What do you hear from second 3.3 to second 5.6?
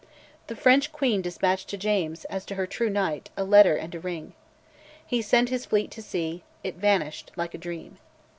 a letter and a ring. He sent